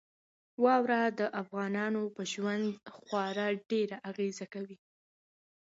[0.63, 2.65] واوره د افغانانو په ژوند
[2.95, 4.77] خورا ډېره اغېزه کوي.